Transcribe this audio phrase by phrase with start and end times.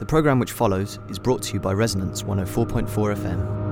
[0.00, 3.69] The programme which follows is brought to you by Resonance 104.4 FM.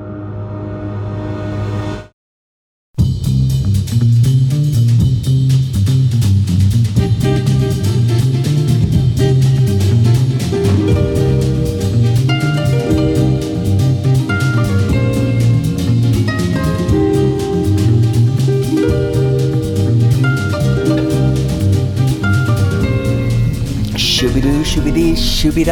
[25.59, 25.69] Good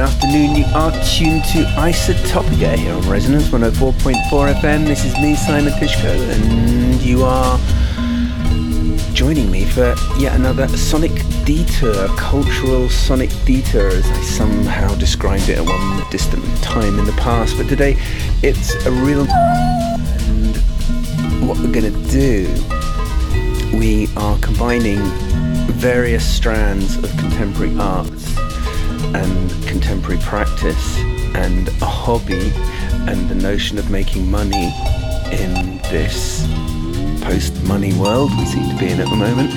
[0.00, 0.54] afternoon.
[0.54, 4.84] You are tuned to Isotopica here on Resonance 104.4 FM.
[4.84, 7.58] This is me, Simon Tyszko, and you are
[9.14, 11.12] joining me for yet another sonic
[11.46, 17.12] detour, cultural sonic detour, as I somehow described it at one distant time in the
[17.12, 17.56] past.
[17.56, 17.96] But today,
[18.42, 19.26] it's a real.
[19.26, 20.54] And
[21.48, 22.46] what we're going to do,
[23.74, 24.98] we are combining
[25.80, 28.29] various strands of contemporary arts
[29.14, 30.98] and contemporary practice
[31.34, 32.52] and a hobby
[33.08, 34.72] and the notion of making money
[35.32, 36.46] in this
[37.22, 39.50] post money world we seem to be in at the moment.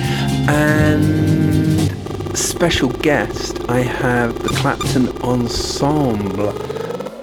[0.48, 6.50] And special guest, I have the Clapton Ensemble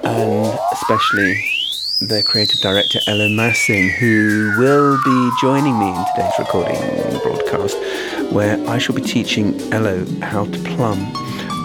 [0.05, 1.52] and especially
[2.02, 6.80] their creative director Elo Masing, who will be joining me in today's recording
[7.22, 7.77] broadcast,
[8.31, 11.14] where I shall be teaching Elo how to plumb.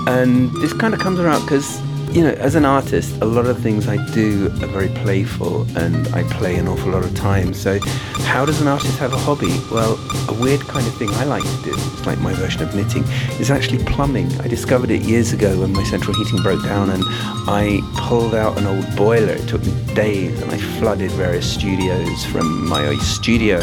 [0.07, 1.81] And this kind of comes around because,
[2.15, 6.07] you know, as an artist, a lot of things I do are very playful and
[6.09, 7.53] I play an awful lot of time.
[7.53, 7.81] So,
[8.21, 9.61] how does an artist have a hobby?
[9.71, 12.75] Well, a weird kind of thing I like to do, it's like my version of
[12.75, 13.03] knitting,
[13.41, 14.33] is actually plumbing.
[14.41, 17.03] I discovered it years ago when my central heating broke down and
[17.49, 19.33] I pulled out an old boiler.
[19.33, 23.59] It took me days and I flooded various studios from my studio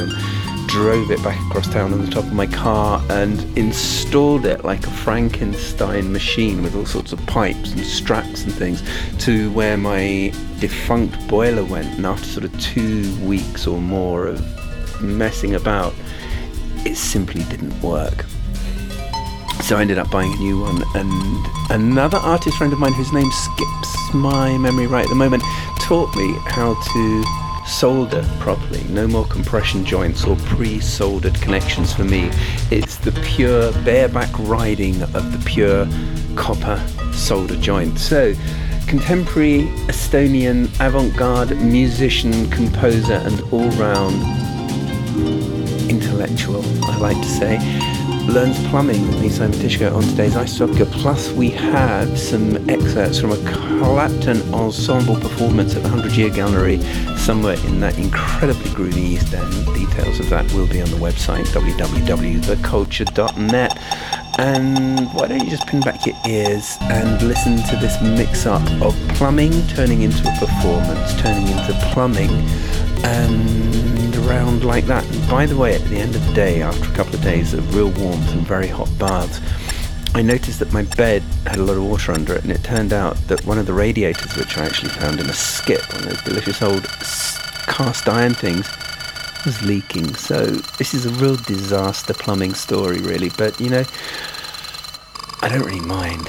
[0.73, 4.83] drove it back across town on the top of my car and installed it like
[4.87, 8.81] a Frankenstein machine with all sorts of pipes and straps and things
[9.19, 11.85] to where my defunct boiler went.
[11.95, 15.93] And after sort of two weeks or more of messing about,
[16.87, 18.25] it simply didn't work.
[19.61, 23.13] So I ended up buying a new one, and another artist friend of mine whose
[23.13, 25.43] name skips my memory right at the moment
[25.81, 28.83] taught me how to solder properly.
[28.85, 32.29] No more compression joints or pre-soldered connections for me.
[32.71, 35.87] It's the pure bareback riding of the pure
[36.35, 36.81] copper
[37.13, 37.99] solder joint.
[37.99, 38.33] So,
[38.87, 44.21] contemporary Estonian avant-garde musician, composer, and all-round
[45.89, 47.57] intellectual, I like to say
[48.27, 50.85] learns plumbing with me, Simon Tyszko, on today's Isotopica.
[50.91, 56.79] Plus, we had some excerpts from a Clapton ensemble performance at the 100 Year Gallery
[57.17, 59.65] somewhere in that incredibly groovy East End.
[59.75, 63.79] Details of that will be on the website www.theculture.net.
[64.39, 68.61] And why don't you just pin back your ears and listen to this mix up
[68.81, 72.31] of plumbing turning into a performance, turning into plumbing,
[73.03, 73.92] and
[74.27, 75.05] around like that.
[75.05, 77.53] And by the way, at the end of the day, after a couple of days
[77.53, 79.39] of real warmth and very hot baths,
[80.15, 82.93] I noticed that my bed had a lot of water under it, and it turned
[82.93, 86.09] out that one of the radiators, which I actually found in a skip, one of
[86.09, 86.87] those delicious old
[87.67, 88.69] cast iron things,
[89.45, 90.13] was leaking.
[90.15, 90.45] So
[90.77, 93.29] this is a real disaster plumbing story, really.
[93.29, 93.83] But you know,
[95.41, 96.27] I don't really mind.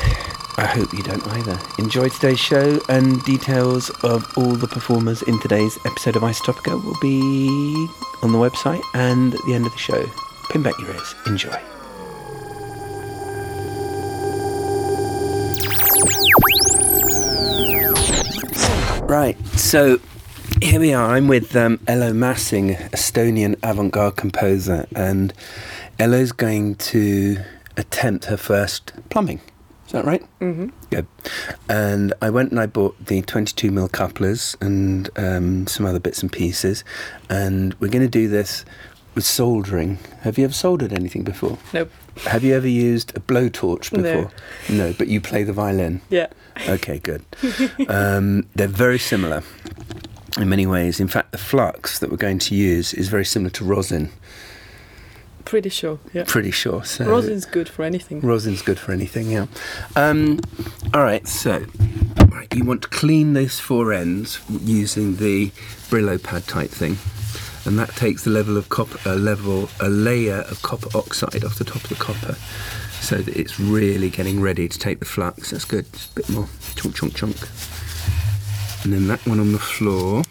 [0.57, 1.59] I hope you don't either.
[1.79, 6.99] Enjoy today's show, and details of all the performers in today's episode of Isotopica will
[7.01, 7.89] be
[8.23, 10.07] on the website and at the end of the show.
[10.51, 11.15] Pin back your ears.
[11.27, 11.51] Enjoy.
[19.07, 20.01] Right, so
[20.63, 21.15] here we are.
[21.15, 25.35] I'm with um, Elo Masing, Estonian avant garde composer, and
[25.99, 27.39] Elo's going to
[27.77, 29.41] attempt her first plumbing.
[29.87, 30.23] Is that right?
[30.41, 30.69] Mm-hmm.
[30.91, 31.07] Good.
[31.69, 36.23] And I went and I bought the 22 mil couplers and um, some other bits
[36.23, 36.85] and pieces,
[37.29, 38.65] and we're going to do this
[39.15, 39.99] with soldering.
[40.23, 41.59] Have you ever soldered anything before?
[41.73, 41.91] Nope.
[42.27, 44.03] Have you ever used a blowtorch No.
[44.03, 44.33] before?
[44.75, 46.01] No, but you play the violin.
[46.09, 46.29] Yeah.
[46.69, 47.23] Okay, good.
[47.89, 49.43] um, they're very similar
[50.39, 50.99] in many ways.
[50.99, 54.11] In fact, the flux that we're going to use is very similar to rosin.
[55.55, 56.01] Pretty sure.
[56.13, 56.25] Yeah.
[56.27, 56.83] Pretty sure.
[56.83, 58.21] So Rosin's good for anything.
[58.23, 59.47] Rosin's good for anything, yeah.
[59.95, 60.41] Um,
[60.93, 61.65] all right, so
[62.29, 65.51] right, you want to clean those four ends using the
[65.91, 66.99] Brillo pad type thing,
[67.67, 71.55] and that takes the level of copper, a level, a layer of copper oxide off
[71.55, 72.35] the top of the copper,
[73.01, 75.53] so that it's really getting ready to take the flux.
[75.53, 75.87] That's good.
[75.93, 77.37] Just a bit more chunk, chunk, chunk,
[78.83, 80.25] and then that one on the floor.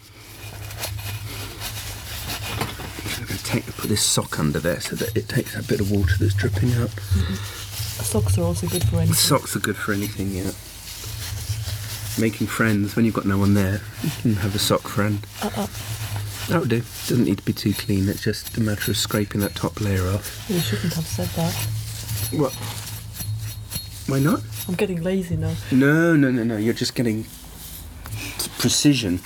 [3.06, 5.80] I'm going to take put this sock under there so that it takes that bit
[5.80, 6.90] of water that's dripping out.
[6.90, 9.14] Socks are also good for anything.
[9.14, 10.50] Socks are good for anything, yeah.
[12.18, 13.80] making friends when you've got no one there.
[14.02, 15.24] You can have a sock friend.
[15.42, 15.66] Uh-uh.
[16.48, 16.80] That would do.
[16.80, 18.08] Doesn't need to be too clean.
[18.08, 20.44] It's just a matter of scraping that top layer off.
[20.48, 21.54] You shouldn't have said that.
[22.38, 22.52] What?
[24.06, 24.42] Why not?
[24.68, 25.54] I'm getting lazy now.
[25.72, 26.56] No, no, no, no.
[26.56, 27.24] You're just getting
[28.58, 29.20] precision,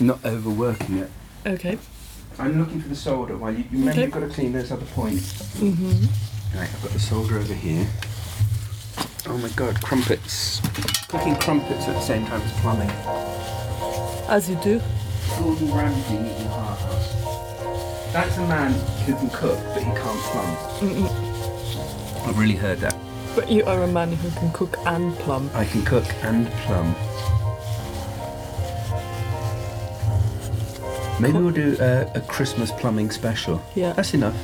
[0.00, 1.10] not overworking it.
[1.46, 1.78] Okay.
[2.38, 4.02] I'm looking for the solder while you, you remember Okay.
[4.02, 5.32] you've got to clean those other points.
[5.58, 6.58] Mm-hmm.
[6.58, 7.86] Right, I've got the solder over here.
[9.26, 10.60] Oh my god, crumpets.
[11.08, 12.90] Cooking crumpets at the same time as plumbing.
[14.28, 14.80] As you do.
[15.38, 18.12] Gordon Ramsay eating Heart House.
[18.12, 18.72] That's a man
[19.06, 20.56] who can cook, but he can't plumb.
[20.80, 22.26] Mm-mm.
[22.28, 22.94] I've really heard that.
[23.34, 25.48] But you are a man who can cook and plumb.
[25.54, 26.94] I can cook and plumb.
[31.22, 33.62] Maybe we'll do a, a Christmas plumbing special.
[33.74, 33.92] Yeah.
[33.92, 34.34] That's enough.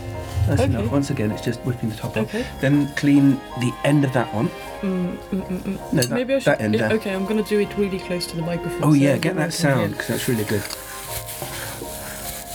[0.46, 0.70] That's Okay.
[0.72, 0.90] enough.
[0.92, 2.28] Once again, it's just whipping the top off.
[2.34, 2.46] Okay.
[2.60, 4.48] Then clean the end of that one.
[4.80, 5.92] Mm, mm, mm, mm.
[5.92, 6.46] No, that, Maybe I should.
[6.52, 6.96] that end yeah, there.
[6.98, 8.82] okay, I'm gonna do it really close to the microphone.
[8.84, 10.62] Oh so yeah, get that sound because that's really good.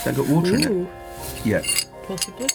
[0.04, 0.70] That got water in it.
[0.70, 0.88] Ooh,
[1.44, 1.62] Yeah.
[2.06, 2.48] possibly.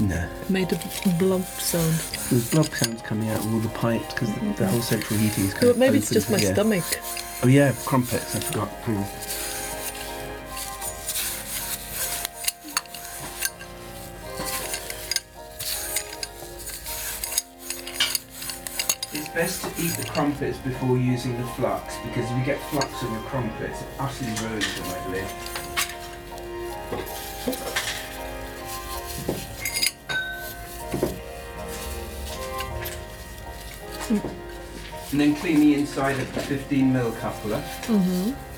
[0.00, 0.26] No.
[0.48, 0.76] Made a
[1.20, 1.94] blump sound.
[2.30, 5.44] There's blob sounds coming out of all the pipes because the, the whole central heating
[5.44, 6.54] is kind Well, maybe it's just my the air.
[6.54, 6.84] stomach.
[7.42, 8.36] Oh yeah, crumpets.
[8.36, 8.68] I forgot.
[8.84, 9.00] Hmm.
[19.16, 23.02] It's best to eat the crumpets before using the flux because if you get flux
[23.02, 24.98] on your crumpets, it utterly ruins them, I
[27.46, 27.69] believe.
[35.12, 37.60] And then clean the inside of the 15 mil coupler.
[37.86, 38.49] Mm-hmm.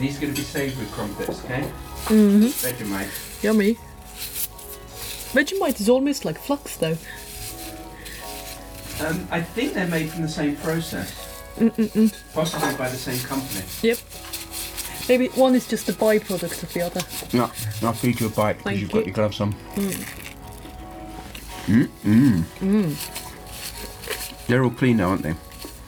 [0.00, 1.60] These are going to be savoury crumpets, okay?
[2.06, 2.46] Mm-hmm.
[2.46, 3.42] Vegemite.
[3.42, 3.74] Yummy.
[5.34, 6.96] Vegemite is almost like flux, though.
[9.04, 11.12] Um, I think they're made from the same process,
[11.58, 12.14] Mm-mm-mm.
[12.32, 13.64] possibly by the same company.
[13.82, 13.98] Yep.
[15.08, 17.00] Maybe one is just a byproduct of the other.
[17.36, 17.50] No,
[17.86, 19.04] I'll feed you a bite because Thank you've got you.
[19.06, 19.52] your gloves on.
[19.74, 20.26] Mm.
[21.66, 22.42] Mm, mm.
[22.60, 24.46] Mm.
[24.46, 25.34] They're all clean now, aren't they?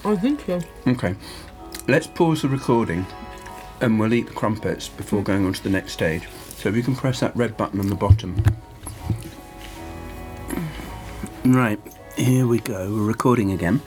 [0.04, 0.60] I think so.
[0.86, 1.14] Okay.
[1.88, 3.06] Let's pause the recording
[3.82, 6.26] and we'll eat the crumpets before going on to the next stage.
[6.56, 8.42] So if you can press that red button on the bottom.
[11.44, 11.80] Right,
[12.16, 12.88] here we go.
[12.94, 13.82] We're recording again.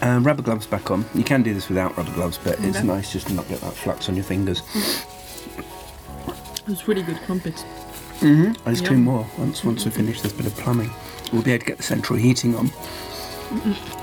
[0.00, 1.04] Um, rubber gloves back on.
[1.14, 2.86] You can do this without rubber gloves, but it's Okay.
[2.86, 4.62] nice just to not get that flux on your fingers.
[6.68, 7.62] It's really good crumpets.
[8.20, 8.52] Mm-hmm.
[8.64, 9.04] There's two Yum.
[9.04, 9.26] more.
[9.38, 10.90] Once once we finish this bit of plumbing,
[11.32, 12.70] we'll be able to get the central heating on.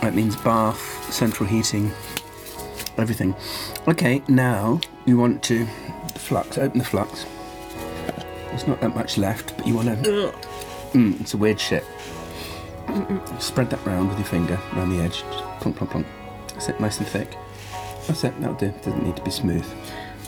[0.01, 1.91] That means bath, central heating,
[2.97, 3.35] everything.
[3.87, 5.65] Okay, now you want to
[6.15, 6.57] flux.
[6.57, 7.25] Open the flux.
[8.49, 10.33] There's not that much left, but you want to.
[10.93, 11.83] Mm, it's a weird shit.
[13.39, 15.23] Spread that round with your finger around the edge.
[15.23, 16.05] Just plonk, plonk, plonk.
[16.49, 17.35] That's it, nice and thick.
[18.07, 18.39] That's it.
[18.39, 18.71] That'll do.
[18.83, 19.65] Doesn't need to be smooth,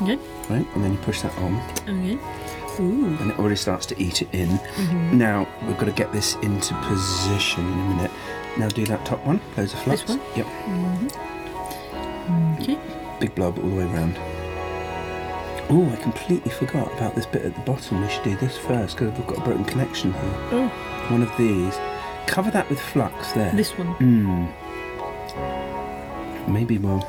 [0.02, 0.16] Okay.
[0.50, 0.66] right?
[0.74, 1.56] And then you push that on.
[1.84, 2.18] Okay.
[2.78, 3.06] Ooh.
[3.22, 4.50] and it already starts to eat it in.
[4.50, 5.18] Mm-hmm.
[5.18, 8.12] Now we've got to get this into position in a minute.
[8.58, 10.10] Now do that top one, close the flux.
[10.10, 10.20] one?
[10.36, 10.46] Yep,
[12.60, 12.78] Okay.
[13.20, 14.18] big blob all the way around.
[15.68, 18.02] Oh, I completely forgot about this bit at the bottom.
[18.02, 20.36] We should do this first because we've got a broken connection here.
[20.52, 20.68] Oh,
[21.10, 21.76] One of these.
[22.28, 23.52] Cover that with flux there.
[23.56, 23.88] this one.
[23.96, 24.46] Hmm.
[26.52, 27.04] Maybe we'll.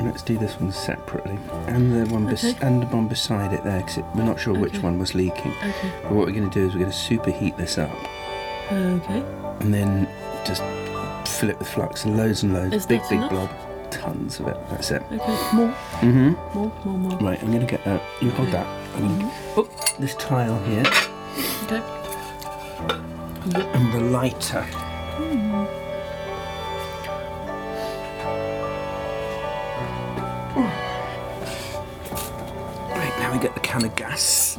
[0.00, 1.38] Let's do this one separately,
[1.68, 2.66] and the one bes- Okay.
[2.66, 5.52] and the one beside it there, because we're not sure which one was leaking.
[5.52, 5.92] Okay.
[6.02, 7.90] But what we're going to do is we're going to superheat this up,
[8.72, 9.22] Okay.
[9.60, 10.08] and then
[10.44, 10.60] just
[11.42, 13.30] fill it with flux, and loads and loads, Is big big enough?
[13.32, 13.50] blob,
[13.90, 14.56] tons of it.
[14.70, 15.02] That's it.
[15.10, 15.56] Okay.
[15.56, 15.74] More.
[15.98, 16.54] Mhm.
[16.54, 16.72] More.
[16.84, 16.98] More.
[16.98, 17.18] More.
[17.18, 18.00] Right, I'm going to get that.
[18.20, 18.58] You hold Okay.
[18.58, 18.66] that.
[18.94, 19.68] I'm to oh,
[19.98, 20.84] this tile here
[21.64, 21.82] Okay.
[23.58, 23.74] Yep.
[23.74, 24.64] and the lighter.
[32.90, 34.58] Right, now we get the can of gas.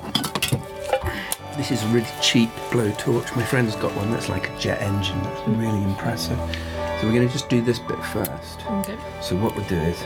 [1.55, 3.35] This is a really cheap blowtorch.
[3.35, 5.21] My friend's got one that's like a jet engine.
[5.23, 6.39] That's really impressive.
[7.03, 8.65] So we're going to just do this bit first.
[8.65, 8.95] Okay.
[9.21, 10.01] So what we'll do is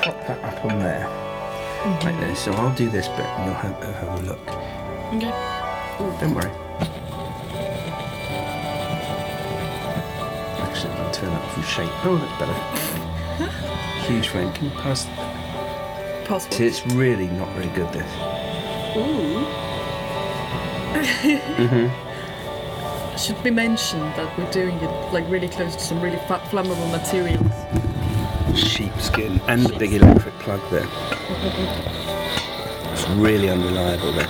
[0.00, 2.06] prop that up on there, Mm-hmm.
[2.06, 2.38] like this.
[2.40, 4.40] So I'll do this bit and you'll have, have a look.
[5.16, 5.30] Okay.
[6.18, 6.50] Don't worry.
[10.62, 11.90] Actually, I'll turn that from shape.
[12.06, 13.50] Oh, that's better.
[14.10, 14.50] Huge flame.
[14.54, 15.04] Can you pass?
[16.26, 16.54] Password.
[16.54, 17.92] See, it's really not very good.
[17.92, 18.10] This.
[18.96, 19.44] Ooh.
[23.20, 27.52] Should be mentioned that we're doing it like really close to some really flammable materials?
[28.58, 30.86] sheepskin and the big electric plug there.
[32.92, 34.26] It's really unreliable there.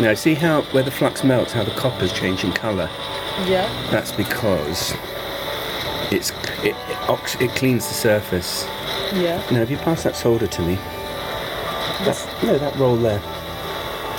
[0.00, 2.90] Now see how where the flux melts, how the copper's changing colour.
[3.46, 3.68] Yeah.
[3.92, 4.92] That's because
[6.10, 6.30] it's
[6.64, 8.64] it it, ox- it cleans the surface.
[9.14, 9.40] Yeah.
[9.52, 10.74] Now if you pass that solder to me,
[12.04, 12.24] This.
[12.24, 13.20] that, no, that roll there.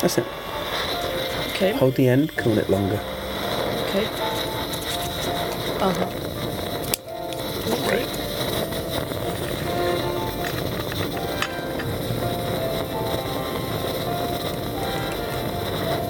[0.02, 0.26] That's it.
[1.50, 1.74] Okay.
[1.74, 3.00] Hold the end, cool it longer.
[5.84, 5.90] Okay.
[5.90, 6.06] Uh huh.
[7.92, 8.08] Right.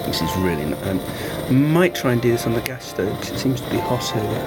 [0.06, 0.64] This is really.
[0.64, 3.70] Not, um, might try and do this on the gas stove 'cause it seems to
[3.70, 4.46] be hot over.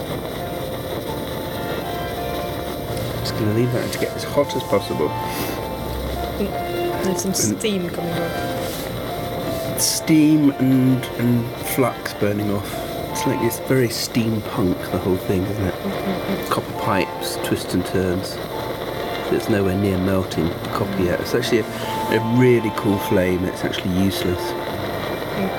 [3.19, 5.11] Just going to leave that to get as hot as possible.
[7.03, 9.81] There's some steam coming off.
[9.81, 12.73] Steam and and flux burning off.
[13.11, 15.73] It's like it's very steampunk the whole thing, isn't it?
[15.73, 16.51] Mm-hmm.
[16.51, 18.37] Copper pipes, twists and turns.
[19.33, 21.19] It's nowhere near melting the copper yet.
[21.19, 23.43] It's actually a, a really cool flame.
[23.43, 24.39] It's actually useless.
[25.35, 25.49] Mm.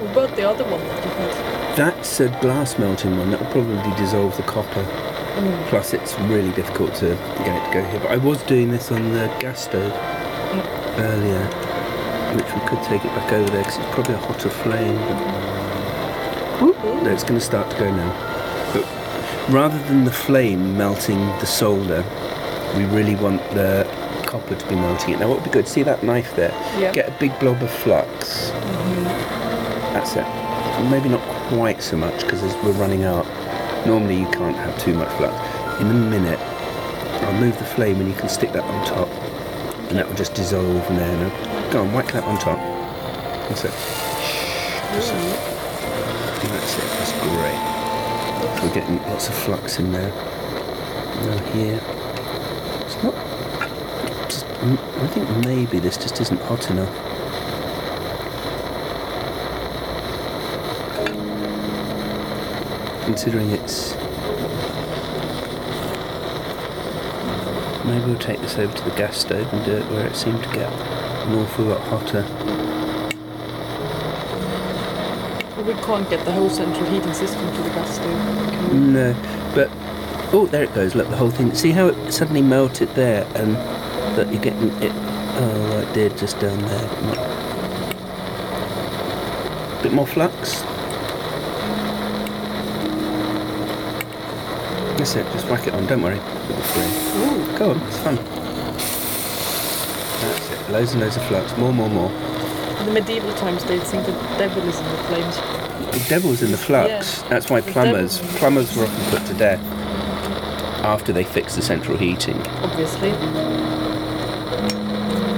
[0.00, 1.76] What about the other one that you had?
[1.76, 3.30] That's a glass melting one.
[3.30, 4.82] That will probably dissolve the copper.
[4.82, 5.66] Mm.
[5.68, 7.14] Plus, it's really difficult to
[7.44, 8.00] get it to go here.
[8.00, 10.98] But I was doing this on the gas stove mm.
[10.98, 11.46] earlier,
[12.34, 14.98] which we could take it back over there because it's probably a hotter flame.
[16.60, 18.12] But no, it's going to start to go now.
[18.72, 18.84] But
[19.52, 22.04] rather than the flame melting the solder,
[22.76, 23.88] we really want the
[24.26, 25.20] copper to be melting it.
[25.20, 25.66] Now, what would be good?
[25.66, 26.52] See that knife there?
[26.78, 26.92] Yeah.
[26.92, 28.50] Get a big blob of flux.
[28.50, 29.04] Mhm.
[29.94, 30.26] That's it.
[30.90, 33.26] Maybe not quite so much because we're running out.
[33.86, 35.34] Normally you can't have too much flux.
[35.80, 36.38] In a minute,
[37.22, 39.08] I'll move the flame and you can stick that on top,
[39.88, 41.16] and that will just dissolve in there.
[41.16, 42.58] Now, go on, whack that on top.
[43.48, 43.72] That's it.
[46.96, 48.62] That's great.
[48.62, 50.10] We're getting lots of flux in there.
[50.10, 51.80] Now here,
[52.84, 53.14] it's not.
[54.62, 57.10] I think maybe this just isn't hot enough.
[63.10, 63.96] considering it's.
[67.84, 70.40] Maybe we'll take this over to the gas stove and do it where it seemed
[70.44, 72.22] to get an awful lot hotter.
[75.70, 78.72] We can't get the whole central heating system to the gas stove.
[78.72, 79.14] No,
[79.54, 79.70] but
[80.34, 80.96] oh, there it goes.
[80.96, 81.54] Look, the whole thing.
[81.54, 83.54] See how it suddenly melted there, and
[84.16, 84.90] that you're getting it.
[84.92, 86.88] Oh, it did just down there.
[86.88, 87.18] but not-
[89.84, 90.62] Bit more flux.
[94.98, 95.24] That's it.
[95.32, 95.86] Just whack it on.
[95.86, 96.18] Don't worry.
[96.18, 97.56] Ooh.
[97.56, 98.16] Go on, it's fun.
[100.20, 100.70] That's it.
[100.72, 101.56] Loads and loads of flux.
[101.56, 102.29] More, more, more.
[102.90, 105.36] In medieval times, they'd think the devil is in the flames.
[105.92, 107.22] The devil's in the flux.
[107.22, 107.28] Yeah.
[107.28, 109.60] That's why plumbers plumbers were often put to death
[110.82, 112.36] after they fixed the central heating.
[112.64, 113.12] Obviously.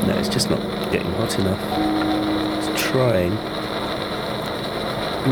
[0.07, 1.61] No, it's just not getting hot enough.
[2.71, 3.37] It's trying.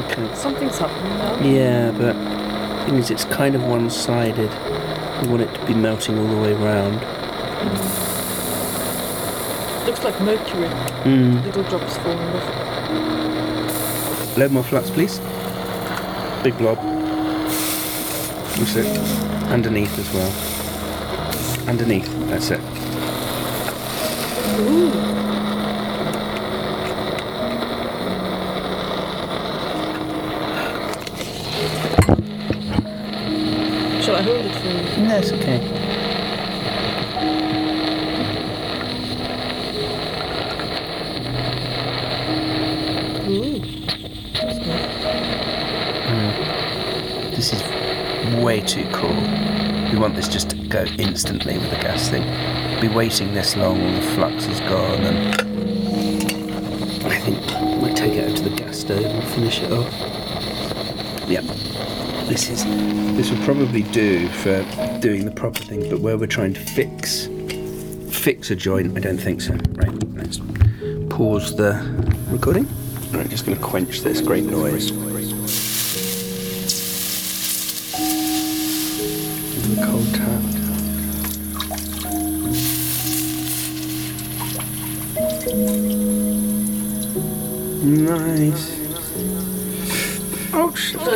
[0.05, 0.35] Okay.
[0.35, 1.41] Something's happening now.
[1.41, 2.12] Yeah, but
[2.81, 4.50] the thing is, it's kind of one-sided.
[5.23, 7.00] We want it to be melting all the way round.
[9.90, 10.68] Looks like mercury.
[11.02, 11.44] Mm.
[11.44, 12.47] Little drops falling off.
[14.38, 15.18] Load more flux, please.
[16.44, 16.78] Big blob.
[18.56, 18.87] That's it.
[19.50, 20.32] Underneath as well.
[21.68, 22.09] Underneath.
[22.28, 22.61] That's it.
[24.61, 24.92] Ooh.
[34.00, 35.02] Shall I hold it for you?
[35.09, 35.61] No, it's okay.
[43.30, 43.61] Ooh.
[44.32, 44.82] That's good.
[47.37, 47.62] This is
[48.42, 49.14] way too cool.
[49.92, 52.25] We want this just to go instantly with the gas thing.
[52.81, 55.35] Be waiting this long, all the flux is gone, and
[57.05, 59.93] I think I might take it out to the gas stove and finish it off.
[61.29, 61.45] Yep.
[62.27, 62.65] This is
[63.17, 64.63] this will probably do for
[65.01, 67.29] doing the proper thing, but where we're trying to fix
[68.11, 69.53] fix a joint, I don't think so.
[69.73, 70.41] Right, let's
[71.11, 71.75] pause the
[72.31, 72.67] recording.
[73.13, 74.91] Right, just going to quench this great noise.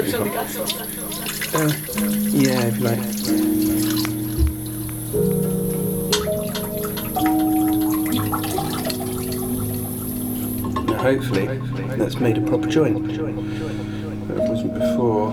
[0.07, 0.11] Uh,
[2.31, 2.99] yeah, if you like.
[10.85, 11.47] Now, hopefully,
[11.97, 13.07] that's made a proper joint.
[14.29, 15.33] That wasn't before.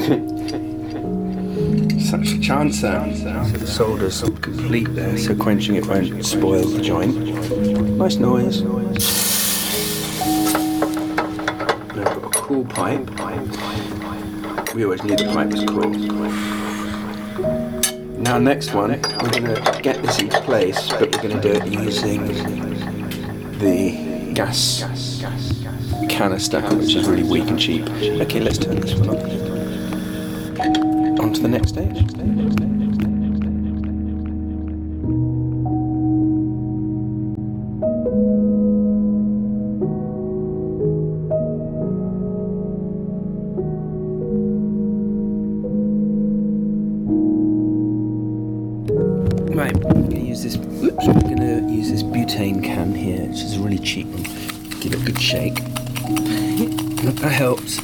[2.00, 3.16] Such a chancer.
[3.16, 7.16] So the solder's complete there, so quenching it won't spoil the joint.
[7.96, 8.62] Nice noise.
[12.64, 13.10] Pipe.
[14.74, 15.90] We always knew the pipe was cool.
[18.18, 21.52] Now next one, we're going to get this into place, but we're going to do
[21.52, 22.26] it using
[23.58, 24.84] the gas
[26.08, 27.88] canister, which is really weak and cheap.
[27.88, 29.16] Okay, let's turn this one on.
[31.20, 31.99] On to the next stage.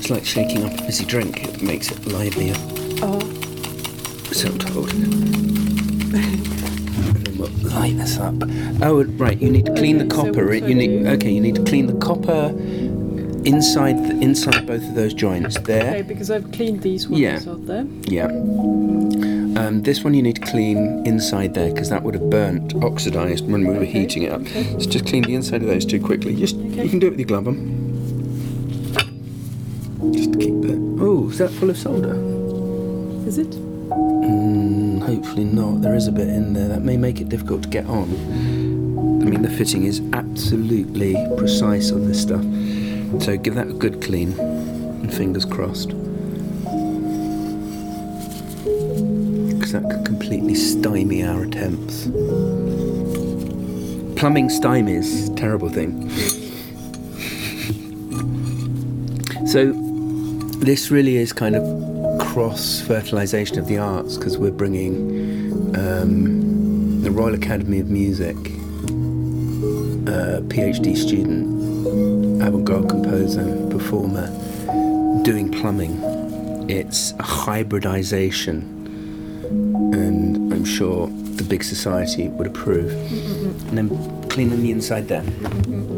[0.07, 1.43] It's like shaking up a fizzy drink.
[1.43, 2.55] It makes it livelier.
[3.03, 3.19] Oh.
[4.31, 4.91] So I'm told.
[4.95, 8.37] and then we'll light this up.
[8.83, 9.37] Oh, right.
[9.43, 10.47] You need to clean Okay, the copper.
[10.47, 11.09] which you need.
[11.09, 12.55] Okay, you need to clean the copper
[13.45, 15.89] inside the, inside both of those joints there.
[15.95, 17.41] Okay, because I've cleaned these ones Yeah.
[17.45, 17.85] out there.
[18.07, 18.27] Yeah.
[18.27, 23.51] Um, this one you need to clean inside there because that would have burnt, oxidized
[23.51, 24.43] when we were Okay, heating it up.
[24.43, 24.71] okay.
[24.79, 26.37] So just clean the inside of those two quickly.
[26.37, 26.85] Just Okay.
[26.85, 27.76] you can do it with your glove on.
[31.37, 32.15] Is that full of solder?
[33.29, 33.51] Is it?
[33.51, 35.83] Mm, hopefully not.
[35.83, 38.05] There is a bit in there that may make it difficult to get on.
[39.21, 42.43] I mean, the fitting is absolutely precise on this stuff.
[43.23, 45.91] So give that a good clean, and fingers crossed.
[49.51, 52.05] Because that could completely stymie our attempts.
[54.19, 56.11] Plumbing stymies, terrible thing.
[59.47, 59.86] So,
[60.61, 67.11] this really is kind of cross fertilization of the arts because we're bringing um, the
[67.11, 68.37] Royal Academy of Music,
[70.09, 74.29] a PhD student, avant garde composer, performer,
[75.23, 76.01] doing plumbing.
[76.69, 78.63] It's a hybridization,
[79.95, 82.93] and I'm sure the big society would approve.
[83.69, 85.25] And then cleaning the inside there.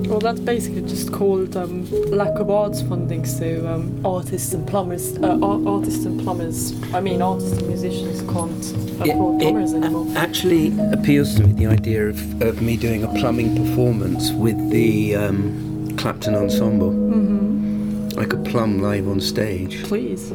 [0.08, 3.24] Well, that's basically just called um, lack of arts funding.
[3.26, 6.72] So um, artists and plumbers, uh, ar- artists and plumbers.
[6.94, 8.64] I mean, artists and musicians can't
[9.00, 10.06] afford it plumbers anymore.
[10.16, 15.16] actually appeals to me the idea of, of me doing a plumbing performance with the
[15.16, 16.92] um, Clapton Ensemble.
[16.92, 17.48] hmm
[18.16, 19.82] I could plumb live on stage.
[19.84, 20.30] Please.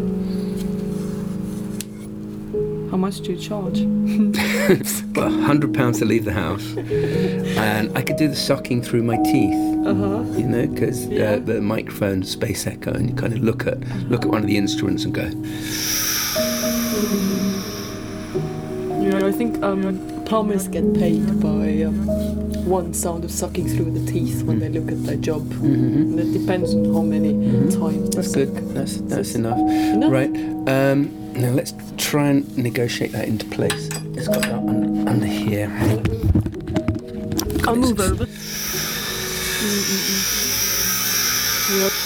[3.03, 3.79] How much do you charge?
[5.17, 9.17] well, hundred pounds to leave the house, and I could do the sucking through my
[9.17, 9.53] teeth.
[9.85, 10.23] Uh huh.
[10.39, 11.31] You know, because Yeah.
[11.33, 13.77] uh, the microphone space echo, and you kind of look at
[14.09, 15.23] look at one of the instruments and go,
[19.03, 22.07] You know, I think um, plumbers get paid by um,
[22.65, 25.41] one sound of sucking through the teeth when they look at their job.
[25.41, 25.65] mm-hmm.
[25.65, 27.69] And it depends on how many Mhm.
[27.77, 28.55] times "That's good.
[28.73, 30.09] That's that's enough." Enough?
[30.09, 30.33] Right.
[30.69, 33.89] Um, now let's try and negotiate that into place.
[34.15, 35.69] It's got that un- under here.
[37.67, 38.27] I'll move over.
[41.71, 42.02] Yep.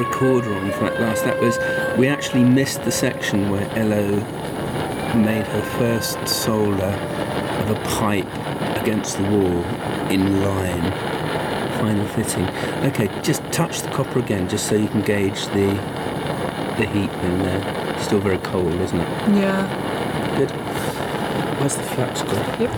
[0.00, 1.24] Recorder on for that last.
[1.24, 1.58] That was
[1.98, 4.16] we actually missed the section where Elo
[5.14, 6.94] made her first solder
[7.62, 8.28] of a pipe
[8.80, 9.64] against the wall
[10.10, 10.92] in line.
[11.80, 12.46] Final fitting.
[12.84, 15.68] Okay, just touch the copper again, just so you can gauge the
[16.78, 17.98] the heat in there.
[18.00, 19.08] Still very cold, isn't it?
[19.36, 20.36] Yeah.
[20.38, 20.50] Good.
[21.60, 22.60] Where's the flux gone?
[22.60, 22.72] Yep.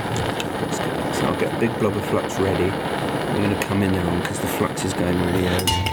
[1.15, 2.71] So I'll get a big blob of flux ready.
[2.71, 5.92] I'm going to come in now because the flux is going really early.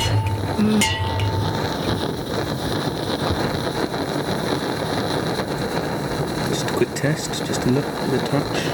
[6.49, 8.65] Just a quick test, just a look at the touch.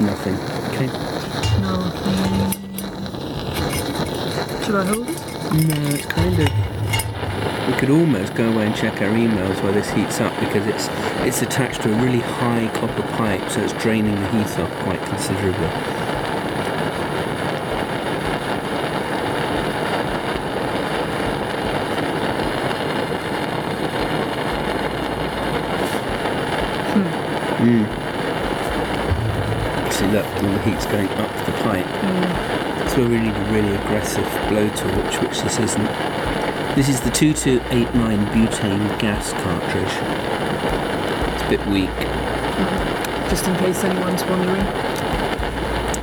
[0.00, 0.36] Nothing.
[0.72, 0.86] Okay.
[1.60, 1.72] No.
[2.00, 2.52] mm.
[4.64, 5.16] Should I hold it?
[5.68, 6.48] No, it's kind of.
[7.68, 10.88] We could almost go away and check our emails while this heats up because it's
[11.26, 15.02] it's attached to a really high copper pipe, so it's draining the heat up quite
[15.02, 15.68] considerably.
[27.62, 27.84] Hmm.
[30.42, 31.86] Look, all the heat's going up the pipe.
[31.86, 32.90] Mm.
[32.90, 35.86] So we really need a really aggressive blowtorch, which this isn't.
[36.74, 39.94] This is the 2289 butane gas cartridge.
[41.34, 41.90] It's a bit weak.
[41.90, 43.30] Mm-hmm.
[43.30, 44.66] Just in case anyone's wondering.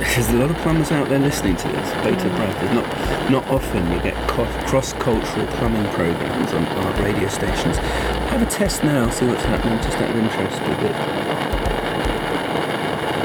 [0.00, 1.90] There's a lot of plumbers out there listening to this.
[2.02, 2.36] Beta mm.
[2.36, 2.60] breath.
[2.60, 7.76] There's not not often you get cross-cultural plumbing programs on our radio stations.
[7.76, 11.09] Have a test now, see what's happening, just out of interest with it.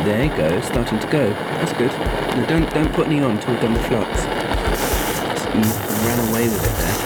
[0.05, 1.29] There you go, it's starting to go.
[1.59, 1.91] That's good.
[2.37, 4.21] No, don't don't put any on until we've done the flux.
[5.55, 5.61] You
[6.05, 6.97] ran away with it there.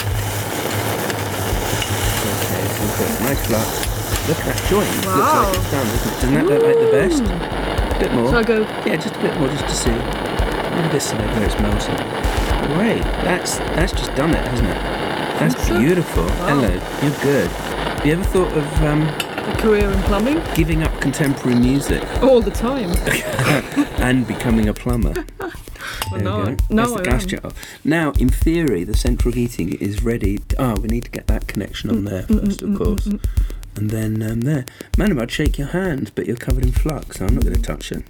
[2.27, 3.69] Okay, so we've got a nice flux.
[4.27, 4.89] Look at that joint.
[4.95, 5.43] Looks Wow.
[5.47, 6.15] like it's done, doesn't it?
[6.19, 7.23] Doesn't that look like the best?
[7.95, 8.27] A bit more.
[8.29, 8.59] Shall I go?
[8.85, 9.91] Yeah, just a bit more, just to see.
[9.91, 11.95] Look at this side where it's melting.
[12.75, 14.75] Great, that's that's just done it, hasn't it?
[15.39, 15.79] That's so?
[15.79, 16.23] beautiful.
[16.25, 16.59] Wow.
[16.59, 17.47] Hello, you're good.
[17.49, 19.01] Have you ever thought of um,
[19.49, 20.41] A career in plumbing?
[20.55, 22.91] giving up contemporary music All the time.
[24.01, 25.13] and becoming a plumber?
[26.11, 26.51] Well, no, you go.
[26.51, 27.53] I- no, That's the gas jet.
[27.83, 30.39] Now, in theory, the central heating is ready.
[30.57, 33.05] Oh, we need to get that connection on there first, of course.
[33.75, 34.65] And then um, there.
[34.97, 37.61] Man, I'd shake your hand, but you're covered in flux, so I'm not going to
[37.61, 38.03] touch it.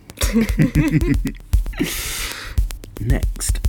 [3.02, 3.60] Next.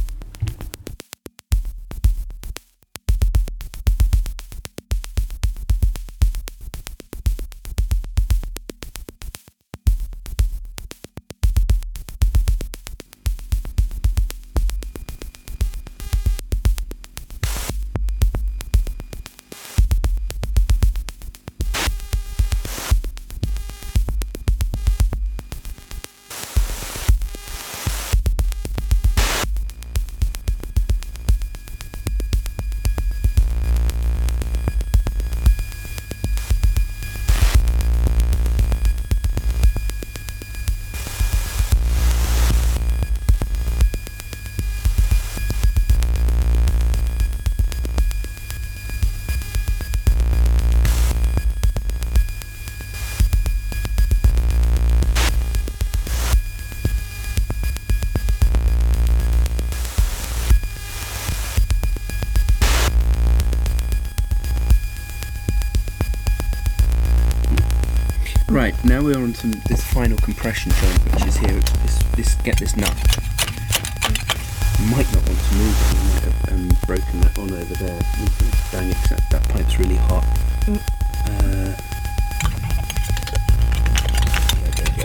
[69.01, 71.53] Now we're on to this final compression joint, which is here.
[71.53, 72.95] This, this, get this nut.
[74.79, 75.95] You might not want to move it.
[75.95, 78.01] You might have um, broken that on over there.
[78.73, 80.25] Dang it, that, that pipe's really hot.
[80.67, 80.81] Mm.
[81.27, 81.77] Uh,
[84.61, 85.05] yeah, there you go.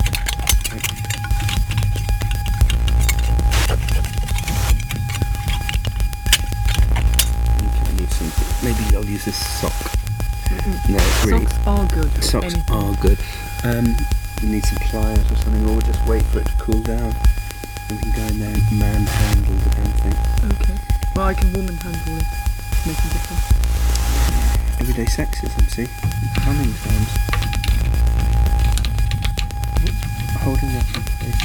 [7.63, 8.31] Okay, I need some.
[8.63, 9.73] Maybe I'll use this sock.
[10.89, 11.45] No, it's really.
[11.45, 12.23] Socks are good.
[12.23, 12.75] Socks Anything.
[12.75, 13.19] are good.
[13.63, 13.95] Um,
[14.41, 17.15] we need some pliers or something, or we'll just wait for it to cool down.
[17.89, 20.15] And we can go in there and manhandle the damn thing.
[20.51, 20.77] Okay.
[21.15, 22.25] Well, I can woman handle it.
[22.85, 23.65] Make a difference.
[24.79, 25.87] Everyday sexism, see?
[26.41, 27.11] Plumbing terms.
[29.81, 31.41] What's holding that in place?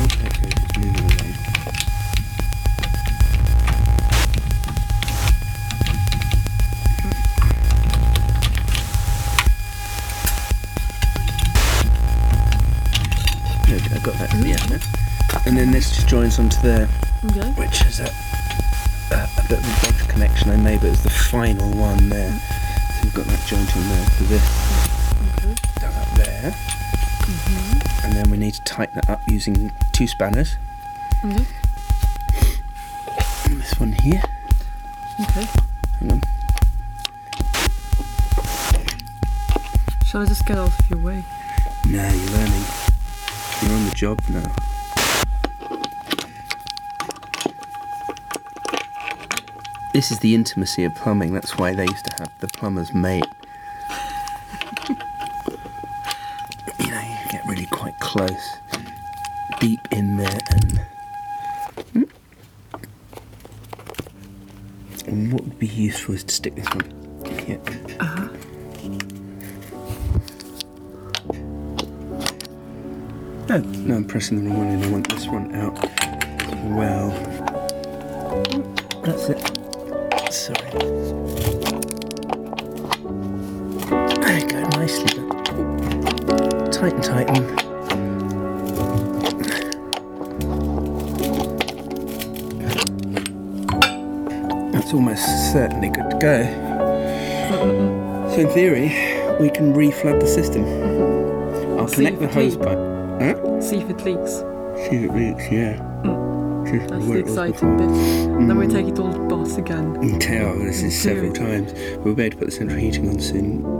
[0.00, 1.49] Oh, there it's moving away.
[14.04, 15.42] Look, I got that at the end there.
[15.46, 16.88] And then this just joins onto there
[17.24, 17.50] Okay.
[17.50, 18.04] which is a,
[19.12, 22.30] a, a bit of a bodge connection I made, but it's the final one there.
[22.30, 22.38] Mm.
[22.40, 24.42] So we've got that joint on there for this
[25.36, 25.54] Okay.
[25.80, 28.06] done up there, mm-hmm.
[28.06, 30.56] and then we need to tighten that up using two spanners.
[31.24, 31.44] Okay.
[33.44, 34.22] And this this one here.
[35.20, 35.46] Okay.
[36.00, 36.22] Hang on.
[40.06, 41.22] Shall I just get out of your way?
[41.86, 42.89] No, you're learning.
[43.62, 44.50] You're on the job now.
[49.92, 51.34] This is the intimacy of plumbing.
[51.34, 53.26] That's why they used to have the plumber's mate.
[54.88, 54.96] you
[56.90, 58.56] know, you get really quite close,
[59.58, 60.80] deep in there, and.
[61.92, 62.02] Hmm?
[65.06, 66.84] And what would be useful is to stick this one
[67.46, 67.60] here.
[73.50, 77.10] No, no, I'm pressing the wrong one and I want this one out as well.
[79.02, 79.40] That's it.
[80.32, 80.70] Sorry.
[84.20, 85.28] There you go, nicely done.
[86.70, 87.42] Tighten, tighten.
[94.70, 96.44] That's almost certainly good to go.
[98.30, 98.90] So in theory,
[99.40, 100.64] we can reflood the system.
[101.80, 102.89] I'll connect the hose pipe.
[103.20, 103.60] Hmm?
[103.60, 104.36] If it leaks.
[104.88, 105.76] See if it leaks, yeah.
[105.76, 106.64] Hmm.
[106.64, 107.88] Just That's the exciting bit.
[108.48, 108.72] Then we hmm.
[108.72, 109.98] take it all to the boss again.
[109.98, 111.34] Oh, this is several it.
[111.34, 111.74] times.
[111.98, 113.79] We'll be able to put the central heating on soon.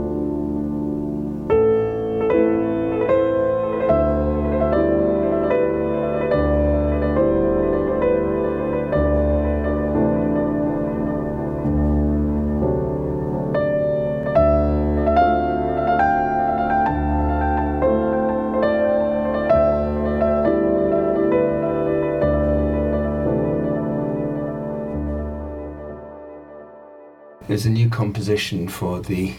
[27.61, 29.35] There's a new composition for the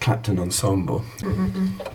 [0.00, 0.98] Clapton Ensemble.
[0.98, 1.91] What's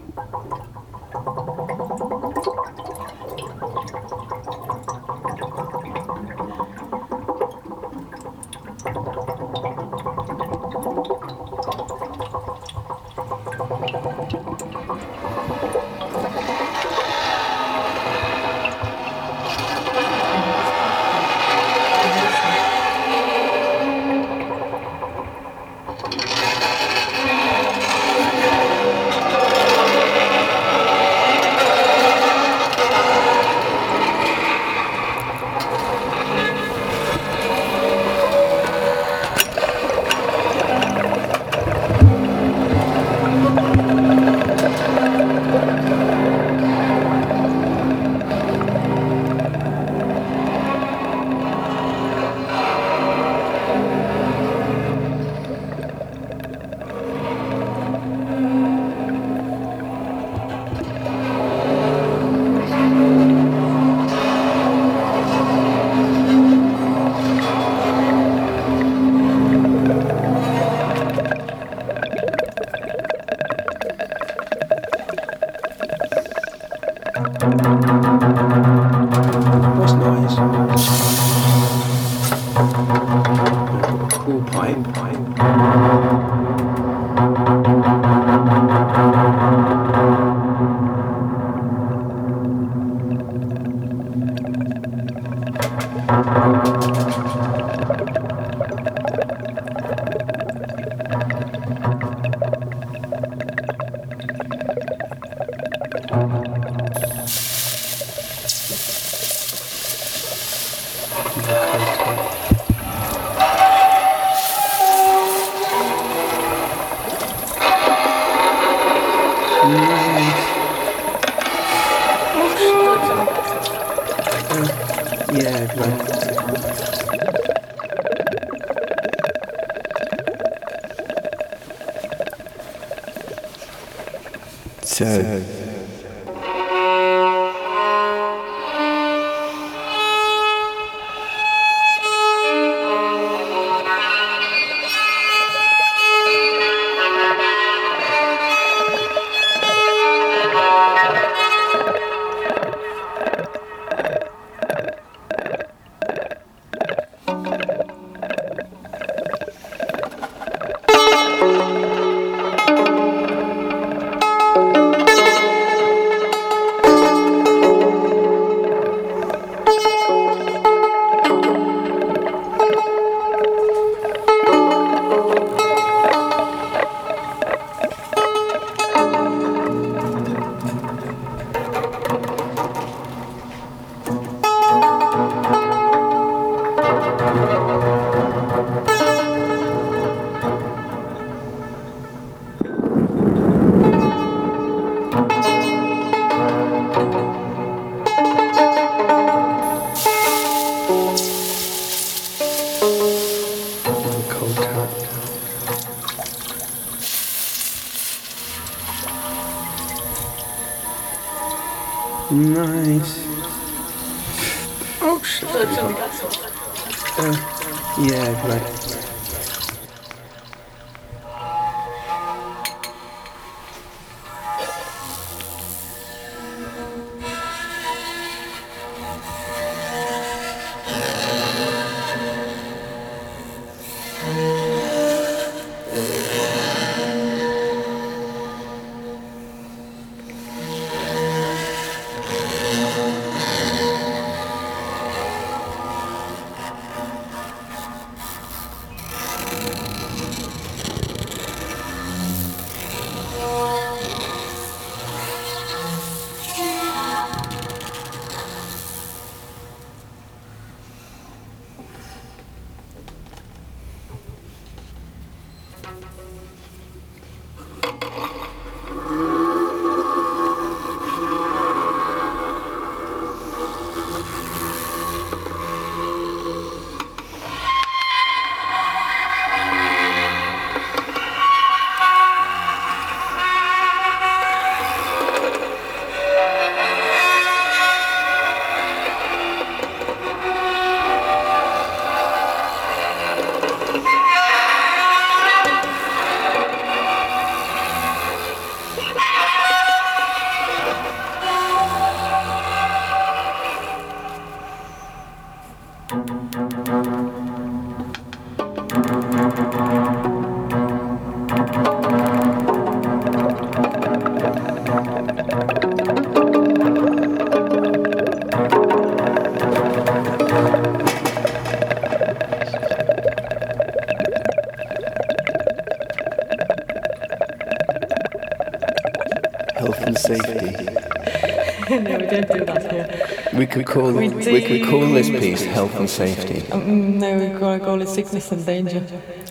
[333.78, 336.64] We call We we call this piece health and safety.
[336.72, 339.04] Um, no, we gotta call it sickness and danger.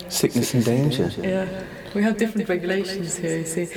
[0.08, 1.12] Sickness and danger.
[1.22, 1.46] Yeah,
[1.94, 3.38] we have different regulations here.
[3.38, 3.68] You see,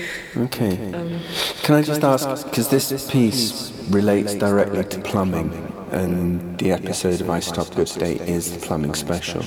[0.46, 0.74] Okay.
[0.94, 1.20] um,
[1.64, 5.52] Can I just ask, because this piece relates directly to plumbing,
[5.92, 9.44] and the episode of I Stop Good State is the plumbing special.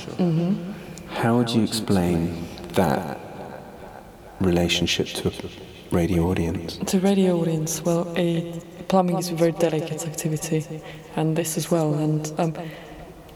[1.09, 3.19] How would you explain that
[4.39, 5.31] relationship to a
[5.93, 6.77] radio audience?
[6.77, 10.81] to radio audience, well, a, plumbing is a very delicate activity,
[11.15, 11.93] and this as well.
[11.93, 12.53] And um,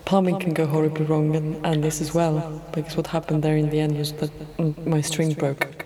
[0.05, 3.69] plumbing can go horribly wrong, and, and this as well, because what happened there in
[3.69, 5.85] the end was that mm, my string broke.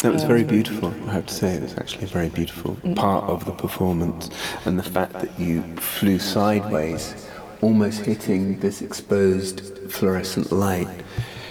[0.00, 1.54] That was very beautiful, I have to say.
[1.54, 4.30] It was actually a very beautiful part of the performance.
[4.64, 7.14] And the fact that you flew sideways,
[7.60, 10.88] almost hitting this exposed fluorescent light.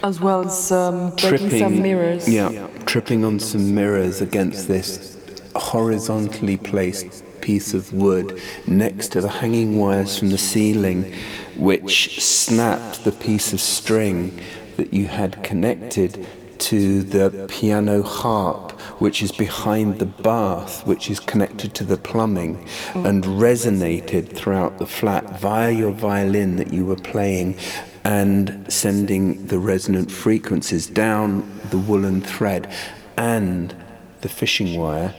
[0.04, 2.28] As well as um, breaking some mirrors.
[2.28, 5.18] Yeah, tripping on some mirrors against this
[5.56, 11.14] horizontally placed piece of wood next to the hanging wires from the ceiling,
[11.58, 14.39] which snapped the piece of string
[14.78, 16.28] that you had connected
[16.60, 18.72] to the piano harp,
[19.02, 24.86] which is behind the bath, which is connected to the plumbing, and resonated throughout the
[24.86, 27.58] flat via your violin that you were playing
[28.04, 32.72] and sending the resonant frequencies down the woolen thread
[33.18, 33.76] and
[34.22, 35.14] the fishing wire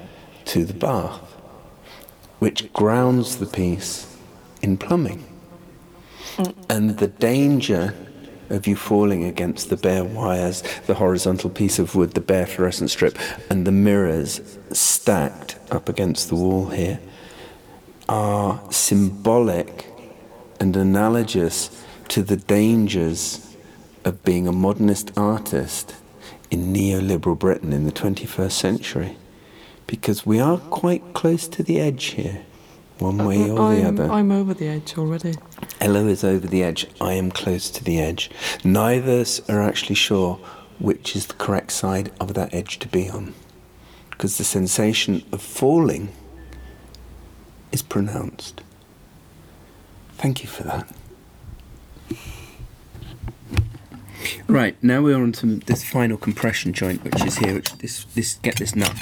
[0.47, 1.21] to the bath,
[2.39, 4.17] which grounds the piece
[4.63, 5.25] in plumbing.
[6.69, 7.95] And the danger
[8.51, 12.91] of you falling against the bare wires, the horizontal piece of wood, the bare fluorescent
[12.91, 13.19] strip,
[13.51, 17.01] and the mirrors stacked up against the wall here
[18.09, 19.87] are symbolic
[20.61, 21.82] and analogous
[22.13, 23.57] to the dangers
[24.05, 25.97] of being a modernist artist
[26.51, 29.17] in neoliberal Britain in the 21st century.
[29.87, 32.43] Because we are quite close to the edge here,
[32.99, 34.13] one way uh, uh, or the I'm, other.
[34.13, 35.37] I'm over the edge already.
[35.81, 36.87] Ella is over the edge.
[37.01, 38.31] I am close to the edge.
[38.63, 40.35] Neither of us are actually sure
[40.79, 43.33] which is the correct side of that edge to be on.
[44.11, 46.13] Because the sensation of falling
[47.73, 48.61] is pronounced.
[50.19, 50.95] Thank you for that.
[54.49, 57.55] Right, now we're on to this final compression joint, which is here.
[57.55, 58.95] Which this this get this nut.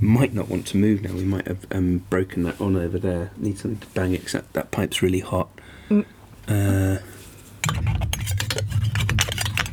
[0.00, 1.12] Might not want to move now.
[1.12, 3.30] We might have um, broken that on over there.
[3.36, 5.48] Need something to bang it 'cause that, that pipe's really hot.
[5.90, 6.04] Mm.
[6.48, 6.98] Uh,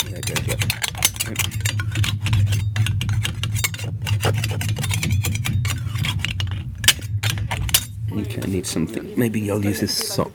[0.05, 0.47] there it goes.
[0.47, 0.59] Yep.
[8.11, 9.13] Okay, I need something.
[9.17, 10.31] Maybe I'll use this sock.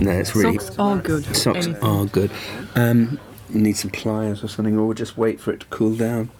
[0.00, 1.24] No, it's really Socks are good.
[1.36, 1.82] Socks Anything.
[1.82, 2.30] are good.
[2.74, 3.18] Um,
[3.50, 6.30] need some pliers or something, or we'll just wait for it to cool down.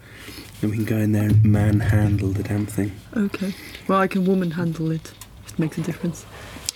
[0.61, 2.91] And we can go in there and manhandle the damn thing.
[3.15, 3.53] Okay.
[3.87, 5.11] Well, I can woman handle it.
[5.47, 6.25] It makes a difference.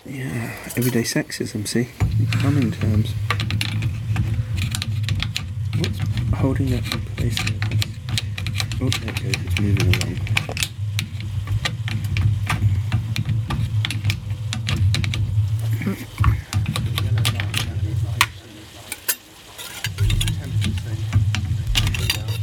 [0.06, 1.90] Yeah, everyday sexism, see?
[2.20, 3.12] In plumbing terms.
[5.80, 6.00] What's
[6.36, 7.40] holding that in place?
[8.82, 10.20] Oh, there it goes, it's moving along.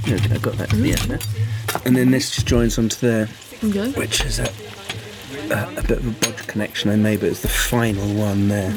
[0.05, 1.19] Okay, I got that to the end there.
[1.85, 3.29] And then this just joins onto there
[3.65, 3.93] Okay.
[3.93, 4.51] which is a,
[5.51, 8.73] a, a bit of a bodge connection I made, but it's the final one there.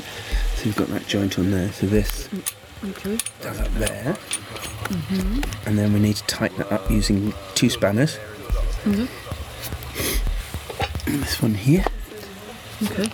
[0.56, 1.72] So you've got that joint on there.
[1.72, 2.30] So this
[2.84, 3.18] Okay.
[3.42, 5.68] goes up there, mm-hmm.
[5.68, 8.20] and then we need to tighten it up using two spanners.
[8.86, 9.08] Okay.
[11.08, 11.84] And this one here.
[12.84, 13.10] Okay.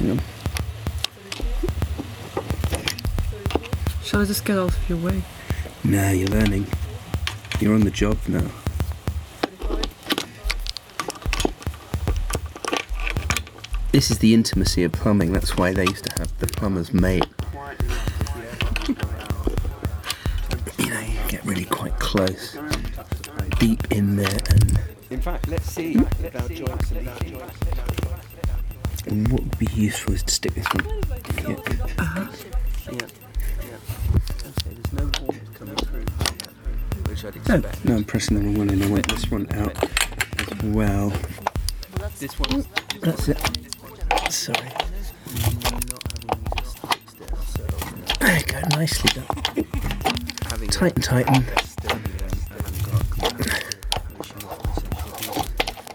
[0.00, 0.20] Hang on.
[4.02, 5.22] Shall I just get out of your way?
[5.84, 6.66] Nah, you're learning.
[7.62, 8.50] You're on the job now.
[13.92, 15.32] This is the intimacy of plumbing.
[15.32, 17.24] That's why they used to have the plumber's mate.
[20.76, 22.58] You know, you get really quite close,
[23.60, 26.24] deep in there, and In fact, let's see hmm?
[26.24, 27.40] if our joints are leaking.
[29.06, 30.84] And what would be useful is to stick this one.
[31.48, 31.56] Yeah.
[31.96, 32.28] Yeah.
[32.90, 33.31] Yeah.
[37.22, 37.84] Which I'd No, expect.
[37.84, 41.12] no, I'm pressing the wrong one in and I want this one out as well.
[42.18, 42.66] This one's
[43.00, 43.38] That's it.
[44.30, 44.68] Sorry.
[48.20, 49.64] There you go, nicely done.
[50.46, 51.44] having Tighten, tighten.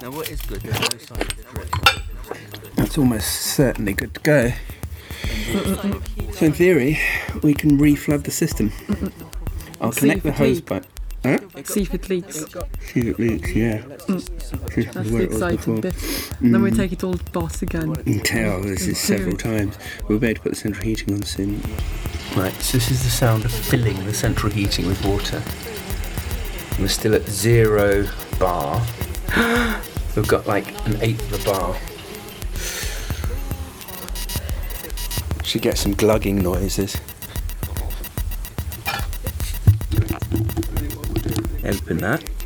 [0.02, 0.62] Now, what is good?
[0.62, 2.76] There's no sign of drip.
[2.76, 4.52] That's almost certainly good to go.
[6.34, 7.00] So in theory,
[7.42, 8.72] we can reflood the system.
[9.82, 10.62] I'll connect the hose leaks.
[10.70, 10.86] pipe.
[11.68, 11.74] Huh?
[11.74, 12.46] See if it leaks.
[12.94, 13.82] See if it leaks, yeah.
[13.82, 14.94] See mm.
[14.94, 15.96] That's the exciting bit.
[16.40, 16.78] And then we mm.
[16.78, 17.94] take it all to boss again.
[17.94, 19.78] Mm, tell this is several times.
[20.08, 21.62] We'll be able to put the central heating on soon.
[22.38, 25.44] Right, so this is the sound of filling the central heating with water.
[26.80, 28.08] We're still at zero
[28.40, 28.82] bar.
[30.16, 31.78] We've got like an eighth of a bar.
[35.44, 36.96] Should get some glugging noises.
[41.68, 42.37] Open that.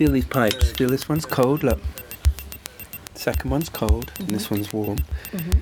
[0.00, 1.78] Feel these pipes, feel this one's cold, look.
[3.14, 4.54] Second one's cold, and this mm-hmm.
[4.54, 4.96] one's warm.
[5.30, 5.58] Mm-hmm.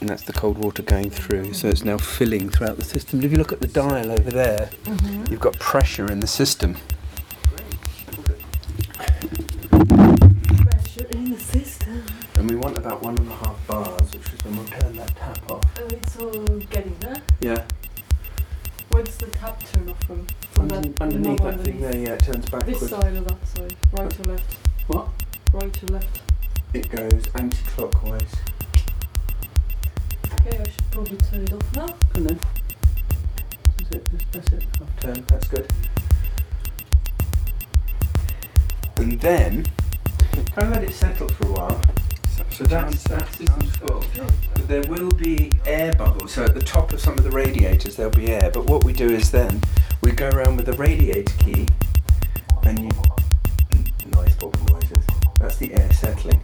[0.00, 3.20] And that's the cold water going through, so it's now filling throughout the system.
[3.24, 5.24] If you look at the dial over there, mm-hmm.
[5.28, 6.76] you've got pressure in the system.
[9.70, 12.04] Pressure in the system.
[12.36, 15.16] And we want about one and a half bars, which is when we'll turn that
[15.16, 15.64] tap off.
[15.80, 16.30] Oh, it's all
[16.70, 17.20] getting there.
[17.40, 17.64] Yeah,
[18.90, 20.24] Where does the tap turn off from?
[20.52, 22.88] From underneath, that, underneath that thing there, yeah, it turns This backwards.
[22.90, 23.33] side or that
[49.14, 49.60] is then
[50.02, 51.66] we go around with the radiator key
[52.64, 52.90] and you
[54.14, 55.04] noise bubble noises.
[55.40, 56.40] That's the air settling.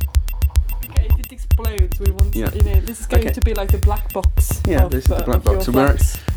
[0.84, 2.50] Okay, if it explodes, we want Yeah.
[2.54, 3.32] you know this is going Okay.
[3.32, 4.60] to be like the black box.
[4.66, 5.66] Yeah, of, this is the uh, black your box.
[5.66, 5.96] So we're.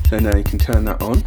[0.10, 1.24] So now you can turn that on.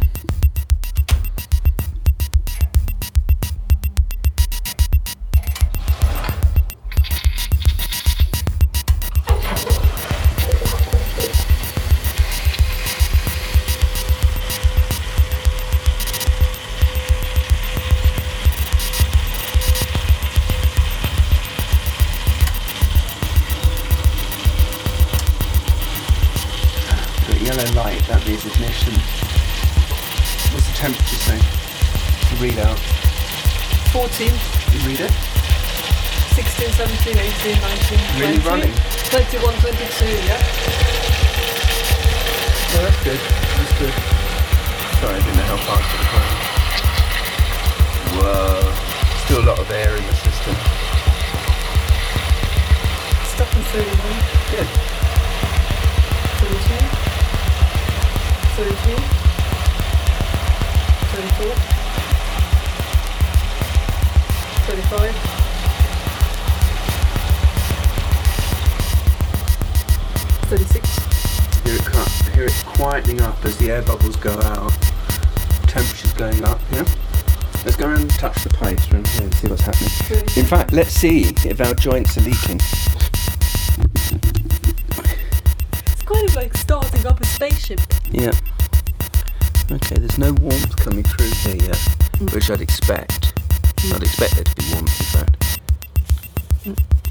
[43.07, 43.21] good.
[43.63, 43.95] It's good.
[44.99, 46.33] Sorry, I didn't know how fast it was going.
[48.19, 48.67] Whoa.
[49.23, 50.55] Still a lot of air in the system.
[53.31, 53.87] Stop and through.
[54.51, 54.67] Good.
[56.35, 56.83] Through two.
[58.55, 59.01] Through three.
[64.65, 64.83] Through
[70.49, 70.86] Thirty-six
[72.77, 74.71] quietening up as the air bubbles go out.
[75.67, 76.85] Temperature's going up, yeah?
[77.65, 79.89] Let's go around and touch the pipes around here and see what's happening.
[80.37, 82.59] In fact, let's see if our joints are leaking.
[85.87, 87.81] It's kind of like starting up a spaceship.
[88.11, 88.31] Yeah.
[89.71, 91.77] Okay, there's no warmth coming through here yet,
[92.19, 92.31] mm.
[92.31, 93.33] which I'd expect.
[93.77, 93.95] Mm.
[93.95, 95.61] I'd expect there to be warmth, in fact.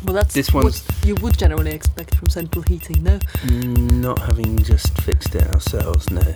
[0.05, 3.19] Well, that's This one's- you would generally expect from central heating, no?
[3.45, 6.21] Mm, Not having just fixed it ourselves, no.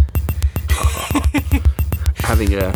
[2.16, 2.72] having a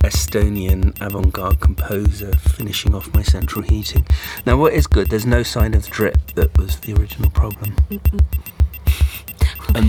[0.00, 4.06] Estonian avant-garde composer finishing off my central heating.
[4.46, 5.10] Now, what is good?
[5.10, 7.76] There's no sign of drip that was the original problem.
[7.88, 8.00] There's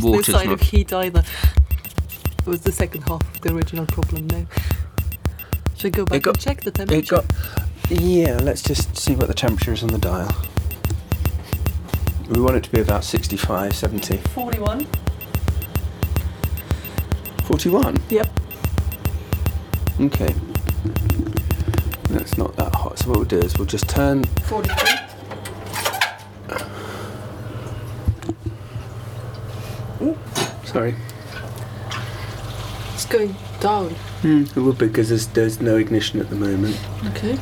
[0.04, 1.24] no water's sign not- of heat either.
[2.39, 4.45] It was the second half of the original problem, no?
[5.78, 7.16] Should I go back got- and check the It temperature?
[7.16, 7.26] got.
[7.89, 10.34] Yeah, let's just see what the temperature is on the dial.
[12.34, 14.17] We want it to be about 65, 70.
[14.17, 14.88] 41.
[17.43, 18.01] 41?
[18.09, 18.39] Yep.
[20.01, 20.34] Okay.
[22.09, 22.97] That's not that hot.
[22.97, 24.89] So what we'll do is we'll just turn 43.
[30.65, 30.95] Sorry.
[32.95, 33.91] It's going down.
[34.23, 36.79] Hmm, it will be because there's, there's no ignition at the moment.
[37.09, 37.38] Okay.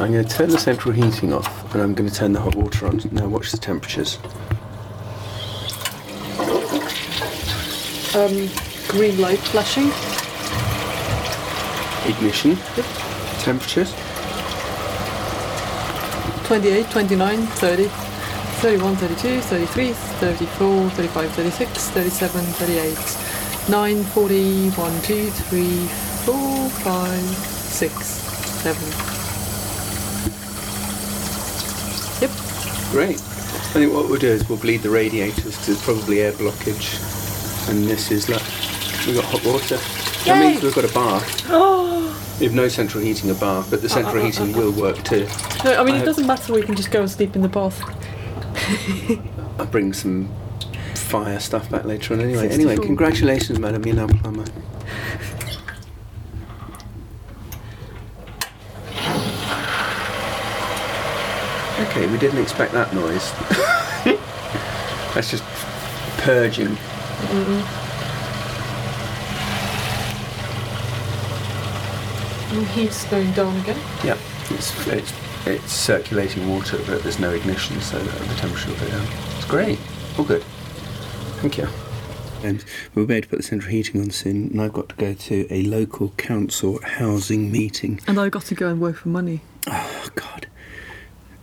[0.00, 2.54] I'm going to turn the central heating off and I'm going to turn the hot
[2.54, 3.02] water on.
[3.12, 4.18] Now watch the temperatures.
[8.16, 8.48] Um,
[8.88, 9.88] green light flashing.
[12.10, 12.52] Ignition.
[12.78, 12.86] Yep.
[13.40, 13.94] Temperatures.
[16.46, 25.30] 28, 29, 30, 31, 32, 33, 34, 35, 36, 37, 38, 9, 40, 1, 2,
[25.30, 25.86] 3,
[26.24, 29.19] 4, 5, 6, 7.
[32.90, 33.16] Great.
[33.16, 36.98] I think what we'll do is we'll bleed the radiators to probably air blockage.
[37.70, 38.42] And this is like,
[39.06, 39.76] we've got hot water.
[39.76, 40.50] That Yay!
[40.50, 41.50] means we've got a bath.
[42.40, 44.58] We have no central heating a bath, but the uh, central uh, uh heating uh,
[44.58, 45.28] will work too.
[45.62, 47.50] No, I mean, I it doesn't matter, we can just go and sleep in the
[47.50, 47.78] bath.
[49.58, 50.34] I'll bring some
[50.94, 52.48] fire stuff back later on anyway.
[52.48, 52.70] 64.
[52.70, 54.46] Anyway, congratulations, Madam You're now plumber.
[62.00, 63.30] Okay, we didn't expect that noise.
[65.14, 65.44] That's just
[66.22, 66.68] purging.
[66.68, 67.60] Mm-hmm.
[72.56, 73.78] And heat's going down again.
[74.02, 74.16] Yeah,
[74.48, 75.12] it's, it's,
[75.46, 79.06] it's circulating water, but there's no ignition, so the, the temperature will go down.
[79.36, 79.78] It's great.
[80.16, 80.42] All good.
[81.42, 81.68] Thank you.
[82.42, 84.96] And we'll be able to put the central heating on soon, and I've got to
[84.96, 88.00] go to a local council housing meeting.
[88.06, 89.42] And I've got to go and work for money.
[89.66, 90.46] Oh, God.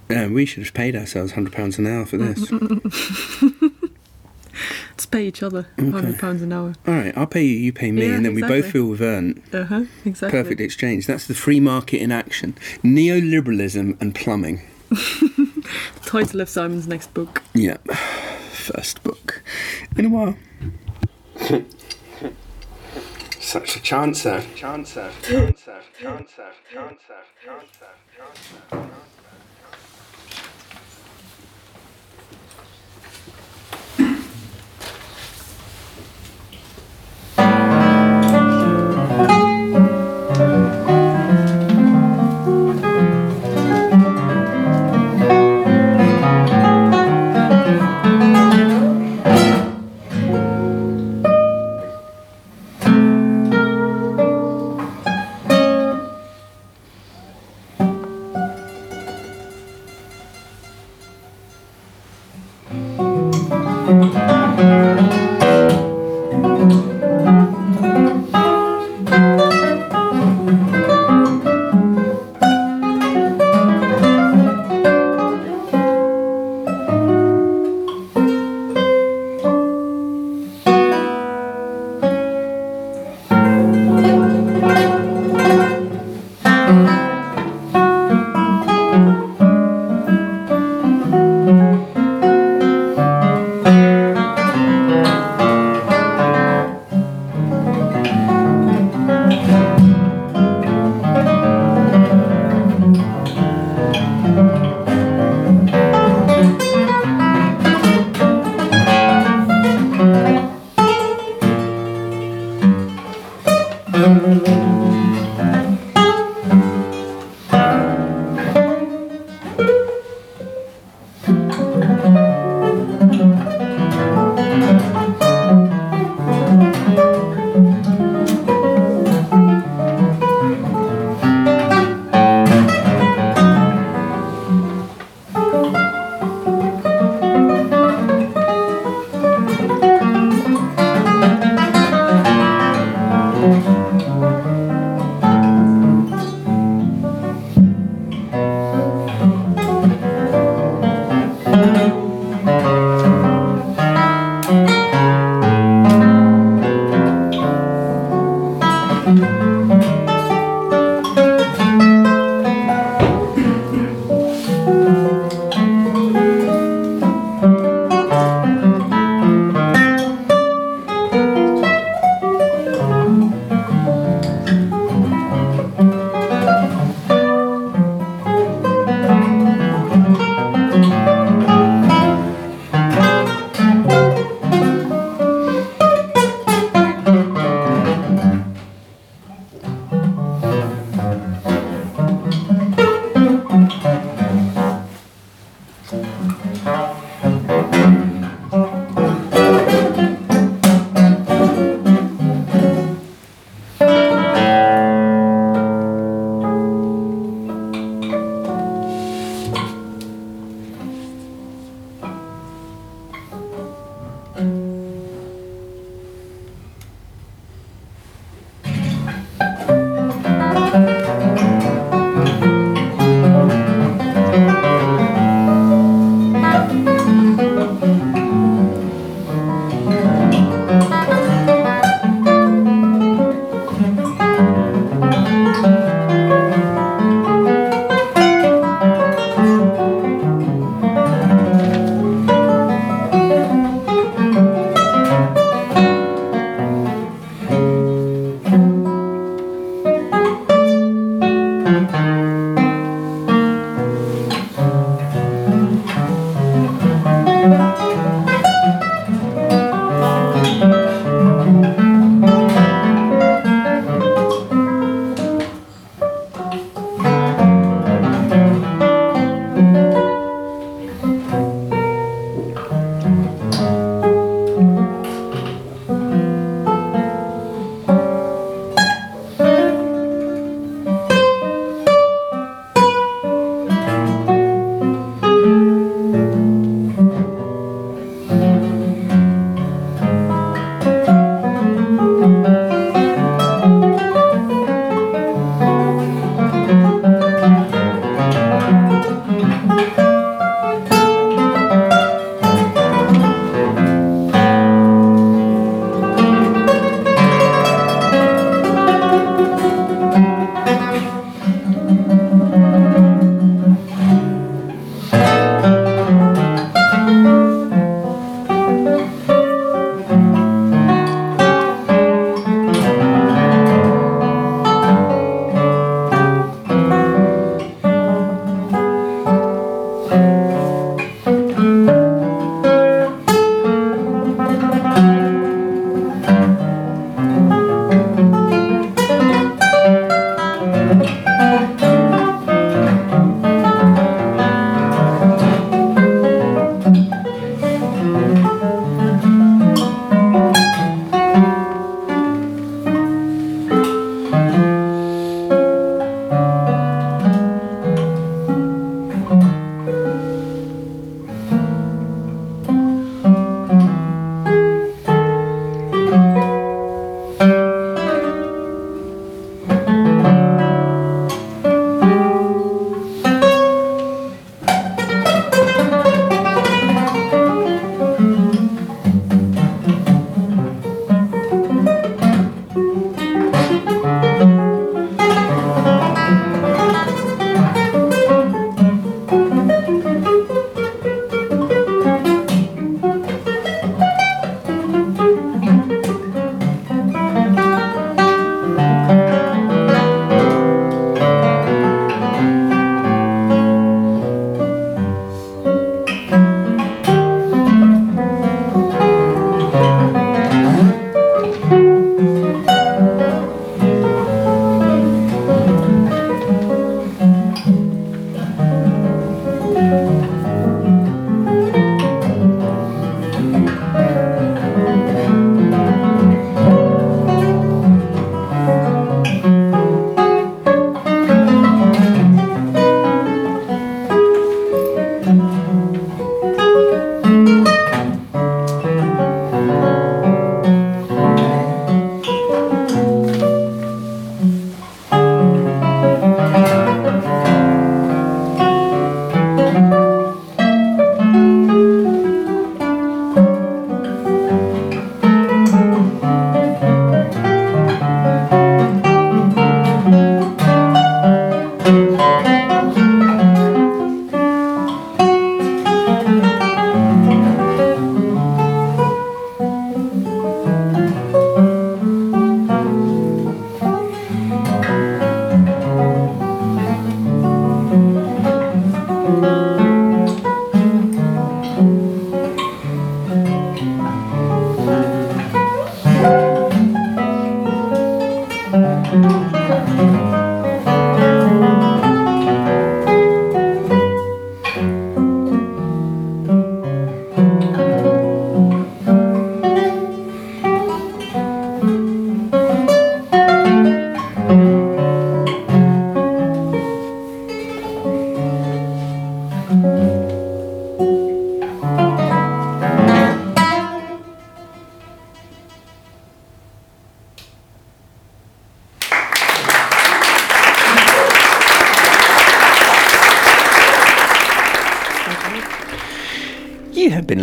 [0.10, 2.49] Um, we should have paid ourselves £100 an hour for this.
[4.91, 6.74] Let's pay each other £100 an hour.
[6.88, 8.72] All right, I'll pay you, you pay me, Yeah, and then we both exactly.
[8.72, 9.43] feel we've earned.
[9.53, 10.39] Uh huh, exactly.
[10.41, 11.05] Perfect exchange.
[11.05, 12.55] That's the free market in action.
[12.84, 14.62] Neoliberalism and plumbing.
[16.05, 17.43] Title of Simon's next book.
[17.53, 17.78] Yeah.
[18.51, 19.43] First book
[19.95, 20.36] in a while.
[23.39, 24.41] Such a chancer.
[24.55, 25.12] Chancer.
[25.22, 25.82] Chancer.
[25.97, 26.51] Chancer.
[26.74, 27.22] Chancer.
[27.45, 27.93] Chancer.
[28.12, 28.72] Chancer.
[28.72, 28.89] You have been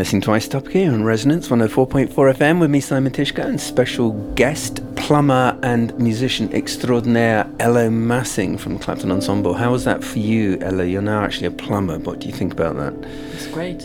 [0.04, 4.82] listening to iStop here on Resonance 104.4 FM with me, Simon Tyszko, and special guest,
[4.96, 9.54] plumber and musician extraordinaire Elo Masing from Clapton Ensemble.
[9.54, 10.84] How was that for you, Elo?
[10.84, 11.98] You're now actually a plumber.
[12.00, 12.92] What do you think about that?
[13.32, 13.82] It's great.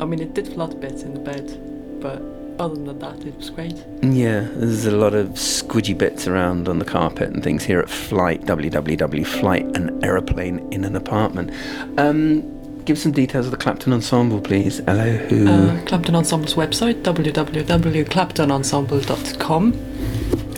[0.00, 2.22] I mean, it did flood a bit in the bed, but
[2.58, 3.84] other than that, it was great.
[4.00, 7.90] Yeah, there's a lot of squidgy bits around on the carpet and things here at
[7.90, 9.26] Flight, www.
[9.26, 11.50] Flight, an aeroplane in an apartment.
[11.98, 12.57] Um,
[12.88, 14.78] give some details of the Clapton Ensemble, please.
[14.78, 15.46] Hello, who?
[15.46, 19.72] Uh, Clapton Ensemble's website, www.claptonensemble.com.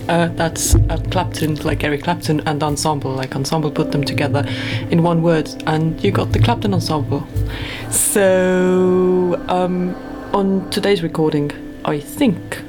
[0.08, 4.44] Uh, that's uh, Clapton, like Eric Clapton, and ensemble, like ensemble, put them together
[4.90, 7.26] in one word, and you got the Clapton Ensemble.
[7.90, 9.96] So, um,
[10.32, 11.50] on today's recording,
[11.84, 12.62] I think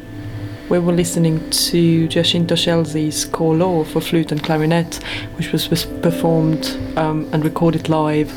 [0.70, 5.04] we were listening to Giacinto Scelsi's Ko-Lho for flute and clarinet,
[5.36, 8.32] which was was performed um, and recorded live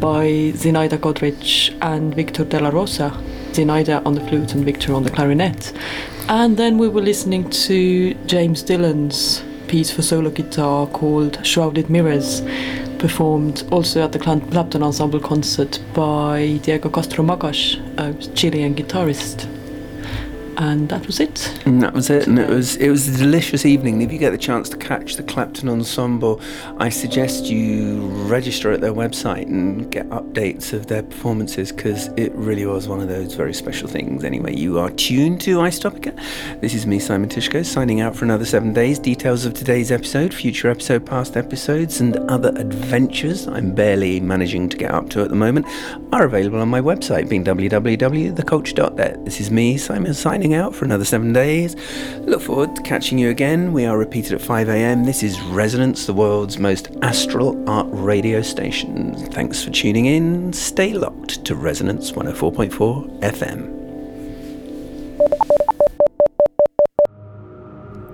[0.00, 3.10] by Zinaida Godrich and Victor Della Rosa.
[3.52, 5.72] Zinaida on the flute and Victor on the clarinet.
[6.28, 12.42] And then we were listening to James Dillon's piece for solo guitar called Shrouded Mirrors,
[12.98, 19.48] performed also at the Clapton Ensemble concert by Diego Castro Magas, a Chilean guitarist.
[20.58, 21.60] And that was it.
[21.66, 24.00] And that was it, and it was it was a delicious evening.
[24.00, 26.40] If you get the chance to catch the Clapton Ensemble,
[26.78, 32.32] I suggest you register at their website and get updates of their performances because it
[32.34, 34.24] really was one of those very special things.
[34.24, 36.14] Anyway, you are tuned to iStopica.
[36.60, 38.98] This is me, Simon Tyszko, signing out for another seven days.
[38.98, 44.76] Details of today's episode, future episode, past episodes, and other adventures I'm barely managing to
[44.76, 45.66] get up to at the moment
[46.12, 49.24] are available on my website, being www.thecoach.net.
[49.24, 51.76] This is me, Simon, signing out for another seven days.
[52.20, 53.72] Look forward to catching you again.
[53.72, 55.04] We are repeated at 5 a.m.
[55.04, 59.14] This is Resonance, the world's most astral art radio station.
[59.32, 60.52] Thanks for tuning in.
[60.52, 63.76] Stay locked to Resonance 104.4 FM.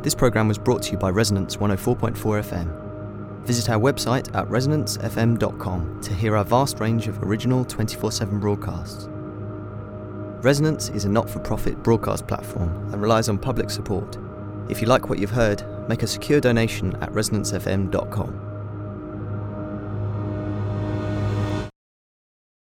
[0.02, 3.44] This program was brought to you by Resonance 104.4 FM.
[3.44, 9.08] Visit our website at resonancefm.com to hear our vast range of original 24 7 broadcasts.
[10.42, 14.18] Resonance is a not for profit broadcast platform and relies on public support.
[14.68, 18.51] If you like what you've heard, make a secure donation at resonancefm.com.